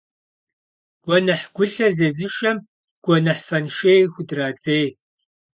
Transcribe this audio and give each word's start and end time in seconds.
Гуэныхь 1.05 1.45
гулъэ 1.55 1.87
зезышэм 1.97 2.57
гуэныхь 3.05 3.43
фэншей 3.47 4.01
худрадзей. 4.13 4.87